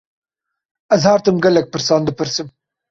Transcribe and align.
Ez 0.97 1.07
her 1.11 1.27
tim 1.29 1.39
gelek 1.47 1.71
pirsan 1.77 2.11
dipirsim. 2.11 2.55